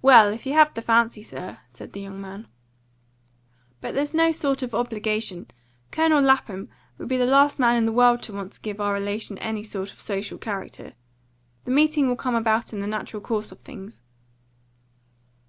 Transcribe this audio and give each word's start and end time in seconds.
"Well, 0.00 0.32
if 0.32 0.46
you 0.46 0.52
have 0.52 0.72
the 0.74 0.80
fancy, 0.80 1.24
sir," 1.24 1.58
said 1.70 1.92
the 1.92 2.00
young 2.00 2.20
man. 2.20 2.46
"But 3.80 3.96
there's 3.96 4.14
no 4.14 4.30
sort 4.30 4.62
of 4.62 4.76
obligation. 4.76 5.48
Colonel 5.90 6.22
Lapham 6.22 6.68
would 6.98 7.08
be 7.08 7.16
the 7.16 7.26
last 7.26 7.58
man 7.58 7.74
in 7.76 7.84
the 7.84 7.90
world 7.90 8.22
to 8.22 8.32
want 8.32 8.52
to 8.52 8.60
give 8.60 8.80
our 8.80 8.94
relation 8.94 9.38
any 9.38 9.64
sort 9.64 9.92
of 9.92 9.98
social 10.00 10.38
character. 10.38 10.92
The 11.64 11.72
meeting 11.72 12.06
will 12.06 12.14
come 12.14 12.36
about 12.36 12.72
in 12.72 12.78
the 12.78 12.86
natural 12.86 13.20
course 13.20 13.50
of 13.50 13.58
things." 13.58 14.02